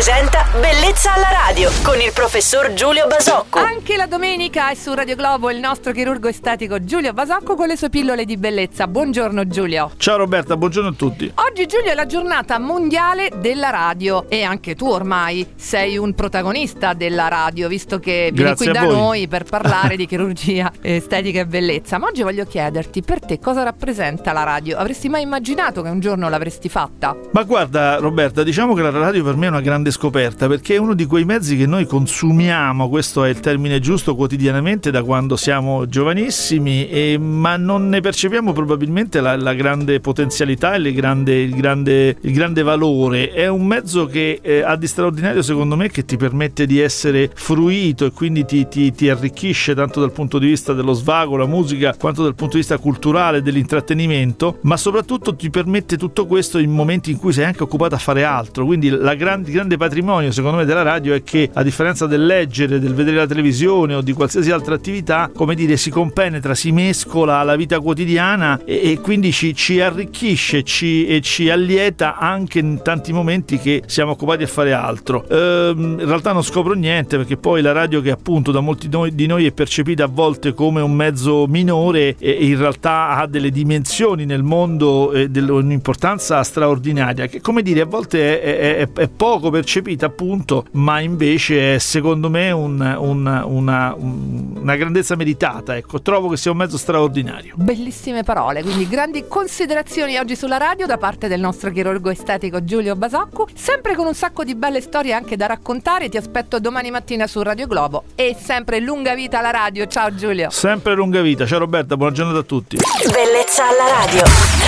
presenta 0.00 0.49
Bellezza 0.52 1.14
alla 1.14 1.28
radio 1.46 1.70
con 1.84 2.00
il 2.00 2.10
professor 2.12 2.72
Giulio 2.72 3.06
Basocco. 3.06 3.60
Anche 3.60 3.96
la 3.96 4.06
domenica 4.06 4.70
è 4.70 4.74
su 4.74 4.92
Radio 4.92 5.14
Globo 5.14 5.48
il 5.48 5.60
nostro 5.60 5.92
chirurgo 5.92 6.26
estetico 6.26 6.82
Giulio 6.82 7.12
Basocco 7.12 7.54
con 7.54 7.68
le 7.68 7.76
sue 7.76 7.88
pillole 7.88 8.24
di 8.24 8.36
bellezza. 8.36 8.88
Buongiorno 8.88 9.46
Giulio. 9.46 9.92
Ciao 9.96 10.16
Roberta, 10.16 10.56
buongiorno 10.56 10.88
a 10.88 10.92
tutti. 10.92 11.32
Oggi 11.48 11.66
Giulio 11.66 11.92
è 11.92 11.94
la 11.94 12.06
giornata 12.06 12.58
mondiale 12.58 13.30
della 13.36 13.70
radio 13.70 14.28
e 14.28 14.42
anche 14.42 14.74
tu 14.74 14.88
ormai 14.88 15.46
sei 15.54 15.96
un 15.96 16.14
protagonista 16.14 16.94
della 16.94 17.28
radio 17.28 17.68
visto 17.68 18.00
che 18.00 18.30
vieni 18.32 18.50
Grazie 18.54 18.70
qui 18.72 18.74
da 18.80 18.86
voi. 18.86 18.96
noi 18.96 19.28
per 19.28 19.44
parlare 19.44 19.94
di 19.94 20.06
chirurgia 20.08 20.72
estetica 20.80 21.40
e 21.42 21.46
bellezza. 21.46 21.98
Ma 21.98 22.06
oggi 22.08 22.22
voglio 22.22 22.44
chiederti 22.44 23.02
per 23.02 23.20
te 23.20 23.38
cosa 23.38 23.62
rappresenta 23.62 24.32
la 24.32 24.42
radio? 24.42 24.78
Avresti 24.78 25.08
mai 25.08 25.22
immaginato 25.22 25.80
che 25.80 25.90
un 25.90 26.00
giorno 26.00 26.28
l'avresti 26.28 26.68
fatta? 26.68 27.16
Ma 27.30 27.44
guarda 27.44 27.98
Roberta, 27.98 28.42
diciamo 28.42 28.74
che 28.74 28.82
la 28.82 28.90
radio 28.90 29.22
per 29.22 29.36
me 29.36 29.46
è 29.46 29.50
una 29.50 29.60
grande 29.60 29.92
scoperta 29.92 30.38
perché 30.46 30.74
è 30.74 30.78
uno 30.78 30.94
di 30.94 31.06
quei 31.06 31.24
mezzi 31.24 31.56
che 31.56 31.66
noi 31.66 31.86
consumiamo, 31.86 32.88
questo 32.88 33.24
è 33.24 33.28
il 33.28 33.40
termine 33.40 33.80
giusto, 33.80 34.14
quotidianamente 34.14 34.90
da 34.90 35.02
quando 35.02 35.36
siamo 35.36 35.86
giovanissimi, 35.86 36.88
e- 36.88 37.18
ma 37.18 37.56
non 37.56 37.88
ne 37.88 38.00
percepiamo 38.00 38.52
probabilmente 38.52 39.20
la, 39.20 39.36
la 39.36 39.54
grande 39.54 40.00
potenzialità 40.00 40.74
e 40.74 40.92
grande- 40.92 41.40
il, 41.40 41.54
grande, 41.54 42.16
il 42.20 42.32
grande 42.32 42.62
valore. 42.62 43.32
È 43.32 43.48
un 43.48 43.66
mezzo 43.66 44.06
che 44.06 44.38
eh, 44.42 44.62
ha 44.62 44.76
di 44.76 44.86
straordinario 44.86 45.42
secondo 45.42 45.76
me 45.76 45.88
che 45.90 46.04
ti 46.04 46.16
permette 46.16 46.66
di 46.66 46.80
essere 46.80 47.30
fruito 47.34 48.06
e 48.06 48.12
quindi 48.12 48.44
ti, 48.44 48.66
ti- 48.68 48.92
ti 48.92 49.08
arricchisce 49.08 49.74
tanto 49.74 50.00
dal 50.00 50.12
punto 50.12 50.38
di 50.38 50.46
vista 50.46 50.72
dello 50.72 50.92
svago, 50.92 51.36
la 51.36 51.46
musica, 51.46 51.94
quanto 51.98 52.22
dal 52.22 52.34
punto 52.34 52.54
di 52.54 52.60
vista 52.60 52.78
culturale, 52.78 53.42
dell'intrattenimento, 53.42 54.58
ma 54.62 54.76
soprattutto 54.76 55.34
ti 55.34 55.50
permette 55.50 55.96
tutto 55.96 56.26
questo 56.26 56.58
in 56.58 56.70
momenti 56.70 57.10
in 57.10 57.18
cui 57.18 57.32
sei 57.32 57.44
anche 57.44 57.62
occupato 57.62 57.94
a 57.94 57.98
fare 57.98 58.24
altro. 58.24 58.64
Quindi 58.64 58.86
il 58.86 59.14
grande 59.16 59.76
patrimonio 59.76 60.29
secondo 60.32 60.58
me 60.58 60.64
della 60.64 60.82
radio 60.82 61.14
è 61.14 61.22
che 61.22 61.50
a 61.52 61.62
differenza 61.62 62.06
del 62.06 62.24
leggere, 62.24 62.78
del 62.78 62.94
vedere 62.94 63.16
la 63.16 63.26
televisione 63.26 63.94
o 63.94 64.00
di 64.00 64.12
qualsiasi 64.12 64.50
altra 64.50 64.74
attività, 64.74 65.30
come 65.34 65.54
dire, 65.54 65.76
si 65.76 65.90
compenetra, 65.90 66.54
si 66.54 66.72
mescola 66.72 67.38
alla 67.38 67.56
vita 67.56 67.80
quotidiana 67.80 68.60
e, 68.64 68.92
e 68.92 69.00
quindi 69.00 69.32
ci, 69.32 69.54
ci 69.54 69.80
arricchisce 69.80 70.62
ci, 70.62 71.06
e 71.06 71.20
ci 71.20 71.50
allieta 71.50 72.16
anche 72.16 72.58
in 72.58 72.80
tanti 72.82 73.12
momenti 73.12 73.58
che 73.58 73.82
siamo 73.86 74.12
occupati 74.12 74.42
a 74.42 74.46
fare 74.46 74.72
altro. 74.72 75.26
Ehm, 75.28 75.98
in 76.00 76.06
realtà 76.06 76.32
non 76.32 76.42
scopro 76.42 76.74
niente 76.74 77.16
perché 77.16 77.36
poi 77.36 77.62
la 77.62 77.72
radio 77.72 78.00
che 78.00 78.10
appunto 78.10 78.50
da 78.50 78.60
molti 78.60 78.88
di 79.12 79.26
noi 79.26 79.46
è 79.46 79.52
percepita 79.52 80.04
a 80.04 80.08
volte 80.08 80.54
come 80.54 80.80
un 80.80 80.92
mezzo 80.92 81.46
minore 81.46 82.16
e 82.18 82.30
in 82.30 82.58
realtà 82.58 83.16
ha 83.16 83.26
delle 83.26 83.50
dimensioni 83.50 84.24
nel 84.24 84.42
mondo 84.42 85.12
e 85.12 85.28
un'importanza 85.34 86.42
straordinaria 86.42 87.26
che 87.26 87.40
come 87.40 87.62
dire 87.62 87.82
a 87.82 87.86
volte 87.86 88.40
è, 88.40 88.56
è- 88.56 88.76
è- 88.76 89.00
è 89.00 89.08
poco 89.08 89.50
percepita 89.50 90.08
appunto 90.20 90.66
ma 90.72 91.00
invece 91.00 91.76
è 91.76 91.78
secondo 91.78 92.28
me 92.28 92.50
un- 92.50 92.80
un- 92.98 93.42
una, 93.46 93.94
un- 93.96 94.58
una 94.60 94.76
grandezza 94.76 95.16
meritata 95.16 95.76
ecco 95.76 96.02
trovo 96.02 96.28
che 96.28 96.36
sia 96.36 96.50
un 96.50 96.58
mezzo 96.58 96.76
straordinario 96.76 97.54
Bellissime 97.56 98.22
parole, 98.22 98.62
quindi 98.62 98.86
grandi 98.88 99.24
considerazioni 99.26 100.16
oggi 100.18 100.36
sulla 100.36 100.56
radio 100.58 100.86
da 100.86 100.98
parte 100.98 101.28
del 101.28 101.40
nostro 101.40 101.70
chirurgo 101.70 102.10
estetico 102.10 102.64
Giulio 102.64 102.94
Basocco, 102.96 103.48
sempre 103.54 103.94
con 103.94 104.06
un 104.06 104.14
sacco 104.14 104.44
di 104.44 104.54
belle 104.54 104.80
storie 104.80 105.12
anche 105.12 105.36
da 105.36 105.46
raccontare. 105.46 106.08
Ti 106.08 106.16
aspetto 106.16 106.58
domani 106.58 106.90
mattina 106.90 107.26
su 107.26 107.42
Radio 107.42 107.66
Globo 107.66 108.04
e 108.14 108.36
sempre 108.38 108.80
lunga 108.80 109.14
vita 109.14 109.38
alla 109.38 109.50
radio. 109.50 109.86
Ciao 109.86 110.14
Giulio. 110.14 110.50
sempre 110.50 110.94
lunga 110.94 111.20
vita 111.22 111.46
ciao 111.46 111.58
Roberta 111.60 111.96
buona 111.96 112.12
giornata 112.12 112.38
a 112.40 112.42
tutti 112.42 112.76
Bellezza 112.76 113.64
alla 113.68 114.04
radio. 114.04 114.59